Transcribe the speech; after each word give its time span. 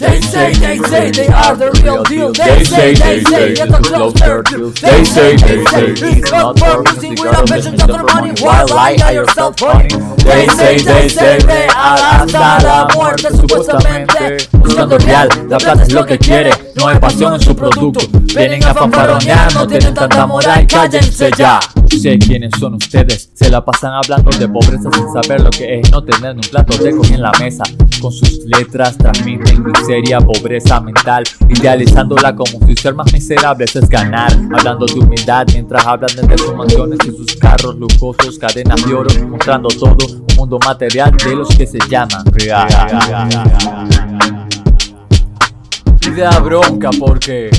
They 0.00 0.18
say, 0.22 0.54
they 0.54 0.78
say 0.78 1.10
they 1.10 1.28
are 1.28 1.54
the 1.54 1.70
real 1.84 2.02
deal. 2.04 2.32
They 2.32 2.64
say, 2.64 2.94
they 2.94 3.20
say 3.20 3.54
get 3.54 3.68
the 3.68 3.80
closer 3.84 4.42
deal. 4.42 4.70
They 4.70 5.04
say, 5.04 5.36
they 5.36 5.62
say 5.66 5.92
it's 5.92 6.32
not 6.32 6.58
for 6.58 6.82
with 6.82 7.36
a 7.36 7.44
passion 7.46 7.76
just 7.76 7.90
for 7.90 8.04
money. 8.04 8.32
While 8.40 8.66
lie 8.68 8.96
at 9.04 9.12
yourself 9.12 9.58
funny. 9.60 9.88
They 10.24 10.46
say, 10.48 10.78
they 10.78 11.06
say 11.06 11.38
real 11.44 11.68
hasta 11.68 12.64
la 12.64 12.88
muerte 12.94 13.28
supuestamente. 13.28 14.48
Buscando 14.52 14.96
real, 14.98 15.28
la 15.48 15.58
plata 15.58 15.82
es 15.82 15.92
lo 15.92 16.06
que 16.06 16.18
quiere, 16.18 16.50
no 16.76 16.88
hay 16.88 16.98
pasión 16.98 17.34
en 17.34 17.40
su 17.40 17.54
producto. 17.54 18.00
Vienen 18.34 18.64
a 18.64 18.72
fanfaronear, 18.72 19.52
no 19.54 19.66
tienen 19.66 19.92
tanta 19.92 20.26
moral, 20.26 20.66
cállense 20.66 21.30
ya. 21.36 21.60
Sé 22.00 22.18
quiénes 22.18 22.50
son 22.58 22.76
ustedes, 22.76 23.30
se 23.34 23.50
la 23.50 23.62
pasan 23.62 23.92
hablando 23.92 24.30
de 24.38 24.48
pobreza 24.48 24.88
sin 24.90 25.12
saber 25.12 25.42
lo 25.42 25.50
que 25.50 25.80
es 25.80 25.90
no 25.90 26.02
tener 26.02 26.34
un 26.34 26.40
plato 26.40 26.82
de 26.82 26.92
comida 26.92 27.14
en 27.14 27.20
la 27.20 27.32
mesa. 27.38 27.62
Con 28.00 28.10
sus 28.10 28.38
letras 28.46 28.96
transmiten 28.96 29.62
miseria, 29.62 30.18
pobreza 30.18 30.80
mental, 30.80 31.24
idealizándola 31.50 32.34
como 32.34 32.66
si 32.66 32.74
ser 32.74 32.94
más 32.94 33.12
miserables 33.12 33.76
es 33.76 33.86
ganar. 33.86 34.32
Hablando 34.56 34.86
de 34.86 34.94
humildad 34.94 35.46
mientras 35.52 35.84
hablan 35.84 36.26
de 36.26 36.38
sus 36.38 36.54
mansiones 36.54 36.98
y 37.06 37.10
sus 37.10 37.36
carros 37.36 37.76
lujosos, 37.76 38.38
cadenas 38.38 38.82
de 38.86 38.94
oro, 38.94 39.10
mostrando 39.28 39.68
todo 39.68 40.06
un 40.06 40.26
mundo 40.38 40.58
material 40.64 41.14
de 41.22 41.36
los 41.36 41.48
que 41.50 41.66
se 41.66 41.78
llaman 41.90 42.24
real. 42.32 42.66
Y 46.00 46.10
da 46.12 46.38
bronca 46.38 46.88
porque 46.98 47.50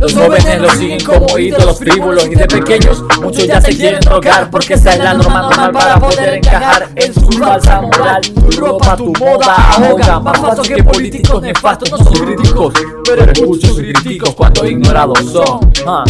los 0.00 0.12
jóvenes 0.14 0.60
los 0.60 0.72
siguen 0.72 1.00
como 1.04 1.38
ídolos 1.38 1.78
frívolos 1.78 2.26
y 2.26 2.34
de 2.34 2.46
pequeños 2.46 3.02
muchos 3.20 3.46
ya 3.46 3.60
se 3.60 3.76
quieren 3.76 4.00
drogar 4.00 4.50
porque 4.50 4.74
esa 4.74 4.92
es 4.92 4.98
la 4.98 5.14
norma 5.14 5.42
normal 5.42 5.72
para 5.72 5.98
poder 5.98 6.34
encajar 6.34 6.88
en 6.94 7.14
su 7.14 7.26
falsa 7.32 7.80
moral. 7.80 8.20
Tu 8.22 8.60
ropa, 8.60 8.96
tu 8.96 9.12
moda 9.18 9.54
ahoga, 9.72 10.20
más 10.20 10.38
falso 10.38 10.62
que 10.62 10.82
políticos 10.82 11.42
nefastos, 11.42 11.90
no 11.90 11.98
son 11.98 12.12
críticos, 12.12 12.74
pero 13.04 13.30
escucho 13.30 13.76
críticos 13.76 14.34
cuando 14.34 14.66
ignorados 14.66 15.18
son. 15.32 15.70
Ah, 15.86 16.04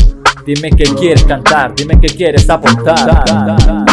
dime 0.44 0.70
que 0.70 0.84
quieres 0.84 1.24
cantar, 1.24 1.74
dime 1.74 1.98
que 2.00 2.08
quieres 2.08 2.48
aportar. 2.50 3.85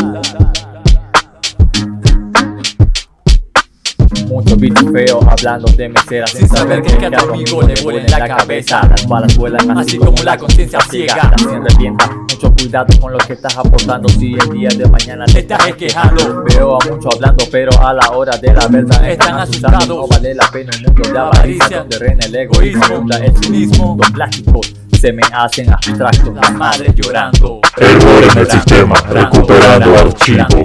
Muchos 4.28 4.58
bichos 4.58 4.92
feos 4.92 5.26
hablando 5.28 5.72
de 5.74 5.90
meseras 5.90 6.32
sin 6.32 6.48
saber 6.48 6.82
que 6.82 6.98
cada 6.98 7.20
amigo 7.20 7.62
le 7.62 7.74
vuela 7.82 8.02
en 8.02 8.12
la 8.12 8.38
cabeza. 8.38 8.88
Las 8.90 9.08
balas 9.08 9.38
vuelan 9.38 9.78
así 9.78 9.98
como 9.98 10.22
la 10.24 10.38
conciencia 10.38 10.80
ciega. 10.90 11.34
Se 11.38 11.60
revienta. 11.60 12.10
Mucho 12.12 12.54
cuidado 12.54 13.00
con 13.00 13.14
lo 13.14 13.18
que 13.20 13.34
estás 13.34 13.58
aportando. 13.58 14.10
Si 14.10 14.34
el 14.34 14.50
día 14.52 14.70
de 14.70 14.86
mañana 14.88 15.26
te 15.26 15.40
estás 15.40 15.74
quejando. 15.76 16.44
Veo 16.44 16.78
a 16.82 16.86
muchos 16.90 17.16
hablando, 17.16 17.46
pero 17.52 17.72
a 17.80 17.94
la 17.94 18.12
hora 18.12 18.38
de 18.38 18.54
la 18.54 18.68
verdad 18.68 19.10
están 19.10 19.40
asustados. 19.40 19.88
No 19.88 20.08
vale 20.08 20.34
la 20.34 20.50
pena 20.52 20.72
un 20.78 20.94
mundo 20.94 21.10
de 21.10 21.20
avaricia 21.20 21.80
donde 21.80 22.00
reina 22.00 22.26
el 22.26 22.36
egoísmo, 22.36 23.06
el 23.22 23.38
cinismo, 23.44 23.98
los 24.00 24.12
plásticos 24.12 24.74
se 25.04 25.12
me 25.12 25.22
hacen 25.34 25.70
abstractos. 25.70 26.34
La 26.34 26.50
madre 26.52 26.94
llorando. 26.96 27.60
Error 27.76 28.24
en 28.32 28.38
el 28.38 28.50
sistema, 28.50 28.96
recuperando 29.10 29.98
archivo. 29.98 30.64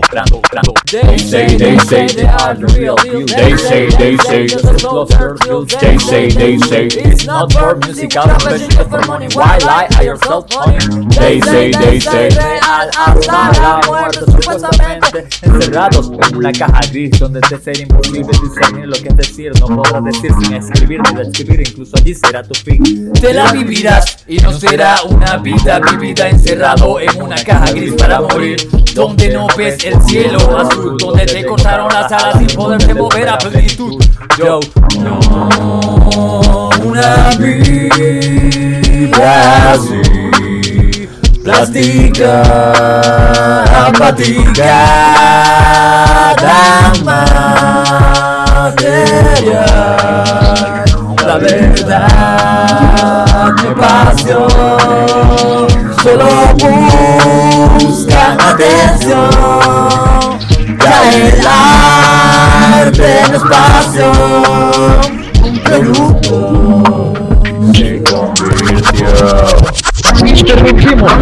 They 0.91 1.19
say, 1.19 1.57
they 1.57 1.79
say 1.81 2.07
they 2.07 2.27
are 2.27 2.55
the 2.55 2.67
real 2.79 2.95
deal. 2.97 3.27
They 3.27 3.57
say, 3.59 3.89
they 3.99 4.17
say 4.19 4.47
a. 4.47 5.67
They 5.81 5.99
say, 5.99 6.29
they 6.31 6.57
say 6.59 6.87
it's 6.87 7.27
not 7.27 7.53
for 7.53 7.77
music, 7.85 8.17
I'm 8.17 8.29
passion 8.39 8.71
for 8.89 9.05
money. 9.07 9.27
Why 9.35 9.59
lie 9.59 9.89
at 9.91 10.05
yourself 10.05 10.49
funny? 10.53 10.79
They 11.19 11.41
say, 11.41 11.73
they 11.73 11.99
say 11.99 12.29
real 12.31 12.91
hasta 12.97 13.61
la 13.61 13.81
muerte 13.87 14.21
supuestamente. 14.21 15.27
Encerrados 15.43 16.13
en 16.13 16.37
una 16.37 16.53
caja 16.53 16.81
gris 16.93 17.19
donde 17.19 17.41
te 17.41 17.59
será 17.59 17.81
imposible 17.81 18.31
discernir 18.41 18.87
lo 18.87 18.97
que 18.97 19.09
es 19.09 19.17
decir. 19.17 19.53
No 19.59 19.67
podrás 19.83 20.05
decir 20.05 20.31
sin 20.41 20.55
escribir 20.55 21.01
ni 21.03 21.25
describir, 21.25 21.61
incluso 21.69 21.97
allí 21.97 22.15
será 22.15 22.43
tu 22.45 22.55
fin. 22.55 23.13
Te 23.15 23.35
la 23.35 23.53
vivirás 23.53 24.25
y 24.29 24.37
no 24.39 24.53
será 24.53 24.97
una 25.09 25.39
vida 25.39 25.81
vivida 25.81 26.29
encerrado 26.29 27.01
en 27.01 27.23
una 27.23 27.37
caja 27.37 27.73
gris 27.73 27.95
para 27.95 28.21
morir. 28.21 28.57
Donde 28.95 29.31
no 29.31 29.47
ves 29.57 29.83
el 29.85 30.01
cielo 30.03 30.39
azul, 30.59 30.99
donde 30.99 31.25
te 31.25 31.47
cortaron 31.47 31.89
las 31.89 32.13
alas 32.13 32.39
sin 32.39 32.49
poderte 32.49 32.93
mover 32.93 33.29
a 33.29 33.39
plenitud. 33.39 34.05
Yo, 34.37 34.61
no, 35.01 35.19
una 36.85 37.31
vida 37.39 37.73
así, 39.73 41.09
plástica, 41.43 42.43
apática, 43.87 44.85
material, 48.53 49.65
la 51.25 51.39
verdad, 51.39 52.28
pasión, 54.19 54.49
solo 56.03 56.27
buscan 57.79 58.41
atención, 58.41 59.31
ya 60.81 60.97
el 61.13 61.47
arte 62.77 63.11
no 63.31 63.37
es 63.37 63.43
pasión, 63.43 65.01
un 65.45 65.55
producto 65.63 67.13
se 67.75 68.03
convirtió. 68.03 69.09
Interrumpimos 70.27 71.13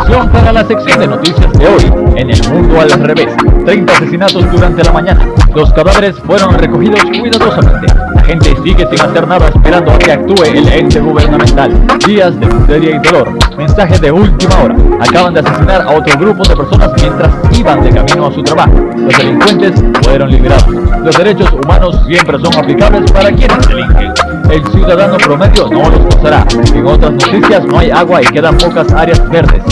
transmisión 0.00 0.28
para 0.30 0.52
la 0.52 0.64
sección 0.64 1.00
de 1.00 1.06
noticias 1.06 1.52
de 1.52 1.66
hoy, 1.66 1.92
en 2.16 2.30
el 2.30 2.48
mundo 2.48 2.80
al 2.80 2.90
revés. 2.90 3.34
30 3.64 3.92
asesinatos 3.92 4.50
durante 4.50 4.82
la 4.82 4.92
mañana. 4.92 5.28
Los 5.54 5.72
cadáveres 5.72 6.16
fueron 6.26 6.54
recogidos 6.54 7.00
cuidadosamente. 7.04 7.86
La 8.14 8.22
gente 8.22 8.56
sigue 8.62 8.86
sin 8.90 9.00
hacer 9.00 9.26
nada 9.26 9.48
esperando 9.48 9.92
a 9.92 9.98
que 9.98 10.12
actúe 10.12 10.44
el 10.44 10.68
ente 10.68 11.00
gubernamental. 11.00 11.72
Días 12.06 12.38
de 12.38 12.46
miseria 12.46 12.96
y 12.96 12.98
dolor. 12.98 13.32
Mensaje 13.56 13.98
de 13.98 14.10
última 14.10 14.62
hora. 14.62 14.76
Acaban 15.00 15.34
de 15.34 15.40
asesinar 15.40 15.82
a 15.82 15.90
otro 15.90 16.18
grupo 16.18 16.42
de 16.44 16.56
personas 16.56 16.90
mientras 17.00 17.30
iban 17.58 17.82
de 17.82 17.90
camino 17.90 18.26
a 18.26 18.32
su 18.32 18.42
trabajo. 18.42 18.72
Los 18.96 19.16
delincuentes 19.18 19.72
fueron 20.02 20.30
liberados. 20.30 20.68
Los 21.04 21.16
derechos 21.16 21.52
humanos 21.52 22.00
siempre 22.06 22.38
son 22.38 22.54
aplicables 22.56 23.10
para 23.12 23.30
quienes 23.30 23.68
delinquen. 23.68 24.12
El 24.50 24.66
ciudadano 24.72 25.16
promedio 25.18 25.68
no 25.70 25.90
los 25.90 26.16
gozará. 26.16 26.44
En 26.74 26.86
otras 26.86 27.12
noticias 27.12 27.64
no 27.66 27.78
hay 27.78 27.90
agua 27.90 28.22
y 28.22 28.26
quedan 28.26 28.56
pocas 28.56 28.92
áreas 28.92 29.28
verdes. 29.30 29.62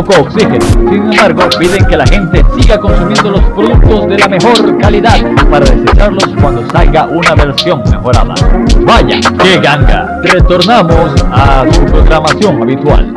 Oxígeno. 0.00 0.64
Sin 0.90 1.12
embargo, 1.12 1.48
piden 1.58 1.84
que 1.86 1.96
la 1.96 2.06
gente 2.06 2.44
siga 2.58 2.78
consumiendo 2.78 3.30
los 3.30 3.42
productos 3.42 4.08
de 4.08 4.18
la 4.18 4.28
mejor 4.28 4.78
calidad 4.78 5.18
para 5.50 5.66
desecharlos 5.66 6.28
cuando 6.40 6.68
salga 6.70 7.06
una 7.06 7.34
versión 7.34 7.82
mejorada. 7.90 8.34
Vaya, 8.80 9.20
qué 9.42 9.58
ganga. 9.58 10.20
Retornamos 10.22 11.24
a 11.32 11.64
su 11.72 11.84
programación 11.86 12.62
habitual. 12.62 13.14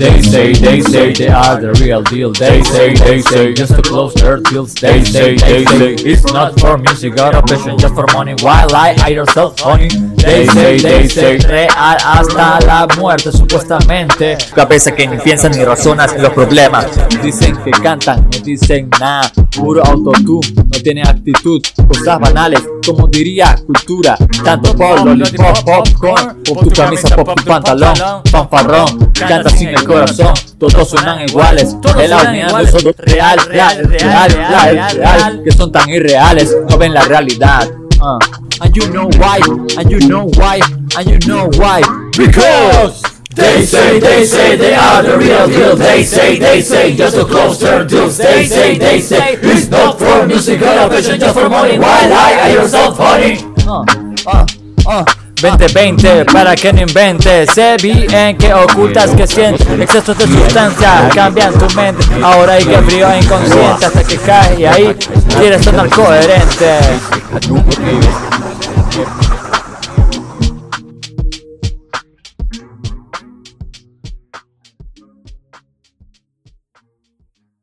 They 0.00 0.22
say, 0.22 0.54
they 0.54 0.80
say 0.80 1.12
they 1.12 1.28
are 1.28 1.60
the 1.60 1.74
real 1.74 2.02
deal. 2.02 2.32
They 2.32 2.62
say, 2.62 2.94
they 2.94 3.20
say 3.20 3.52
just 3.52 3.74
to 3.76 3.82
close 3.82 4.14
their 4.14 4.38
deals. 4.38 4.72
They 4.72 5.04
say, 5.04 5.36
they 5.36 5.66
say 5.66 5.92
it's 5.92 6.24
not 6.32 6.58
for 6.58 6.78
music 6.78 7.20
or 7.20 7.36
a 7.36 7.42
passion, 7.42 7.76
just 7.76 7.94
for 7.94 8.06
money. 8.14 8.34
Why 8.40 8.64
lie 8.64 8.96
at 8.96 9.12
yourself, 9.12 9.60
honey? 9.60 9.88
They 10.16 10.46
say, 10.46 10.78
they 10.78 11.06
say 11.06 11.36
real 11.36 11.68
hasta 11.68 12.64
la 12.64 12.86
muerte, 12.96 13.30
supuestamente. 13.30 14.38
Cabeza 14.54 14.92
que 14.92 15.06
ni 15.06 15.18
piensan 15.18 15.52
ni 15.52 15.64
razonas 15.64 16.14
en 16.14 16.22
los 16.22 16.32
problemas. 16.32 16.86
Dicen 17.22 17.54
que 17.62 17.70
cantan, 17.70 18.24
no 18.24 18.38
dicen 18.42 18.88
nada. 18.98 19.30
Puro 19.54 19.84
autotune, 19.84 20.48
no 20.56 20.80
tienen 20.82 21.06
actitud. 21.06 21.60
Cosas 21.88 22.18
banales, 22.20 22.62
como 22.84 23.06
diría 23.06 23.56
cultura. 23.66 24.16
Tanto 24.44 24.74
pop, 24.76 25.04
lollipop, 25.04 25.64
popcorn. 25.64 26.42
Pop 26.44 26.64
tu 26.64 26.70
camisa, 26.70 27.16
pop 27.16 27.34
tu 27.36 27.44
pantalón. 27.44 27.94
Fanfarrón, 28.30 29.12
canta 29.12 29.50
sin 29.50 29.68
el 29.68 29.84
corazón. 29.84 30.34
Todos 30.58 30.88
suenan 30.88 31.28
iguales. 31.28 31.76
El 31.98 32.12
audiendo 32.12 32.58
es 32.58 32.72
real, 32.98 33.38
real, 33.48 33.78
real, 33.88 34.32
real, 34.32 34.96
real. 34.96 35.42
Que 35.44 35.52
son 35.52 35.72
tan 35.72 35.88
irreales, 35.88 36.56
no 36.68 36.78
ven 36.78 36.94
la 36.94 37.02
realidad. 37.02 37.68
Uh. 38.00 38.18
And 38.62 38.76
you 38.76 38.86
know 38.90 39.08
why, 39.18 39.40
and 39.78 39.90
you 39.90 40.00
know 40.06 40.26
why, 40.36 40.60
and 40.96 41.08
you 41.08 41.18
know 41.26 41.48
why. 41.56 41.80
Because 42.14 43.02
They 43.34 43.64
say, 43.64 44.00
they 44.00 44.24
say 44.26 44.56
they 44.56 44.74
are 44.74 45.02
the 45.02 45.16
real 45.16 45.46
deal. 45.46 45.76
They 45.76 46.02
say, 46.02 46.38
they 46.38 46.60
say 46.60 46.96
just 46.96 47.14
to 47.16 47.24
close 47.24 47.60
their 47.60 47.84
deals. 47.84 48.18
They 48.18 48.44
say, 48.44 48.76
they 48.76 49.00
say 49.00 49.34
it's 49.34 49.68
not 49.68 49.98
for 49.98 50.26
music 50.26 50.60
or 50.62 50.66
a 50.66 50.88
passion, 50.88 51.20
just 51.20 51.38
for 51.38 51.48
money. 51.48 51.78
Why 51.78 52.08
lie 52.08 52.32
at 52.32 52.52
yourself, 52.52 52.96
honey? 52.98 53.38
Uh, 53.66 53.84
uh, 54.26 54.46
uh. 54.86 55.04
2020 55.40 56.26
para 56.26 56.54
que 56.54 56.72
no 56.72 56.82
inventes 56.82 57.50
Sé 57.54 57.76
bien 57.82 58.36
que 58.36 58.52
ocultas 58.52 59.10
que 59.12 59.26
sientes 59.26 59.66
Excesos 59.80 60.18
de 60.18 60.26
sustancia 60.26 61.08
cambian 61.14 61.54
tu 61.54 61.74
mente 61.74 62.04
Ahora 62.22 62.54
hay 62.54 62.64
que 62.64 62.76
frío 62.82 63.08
inconsciente 63.16 63.86
Hasta 63.86 64.04
que 64.04 64.18
caes 64.18 64.58
y 64.58 64.66
ahí 64.66 64.94
quieres 65.38 65.64
sonar 65.64 65.88
coherente 65.88 66.78